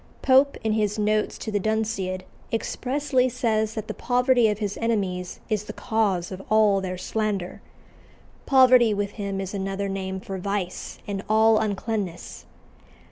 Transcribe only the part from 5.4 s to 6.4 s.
is the cause